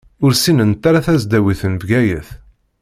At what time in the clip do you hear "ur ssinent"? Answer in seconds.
0.23-0.83